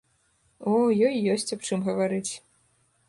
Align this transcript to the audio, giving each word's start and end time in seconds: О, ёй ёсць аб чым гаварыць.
О, 0.71 0.71
ёй 1.07 1.15
ёсць 1.35 1.53
аб 1.57 1.61
чым 1.69 1.85
гаварыць. 1.89 2.29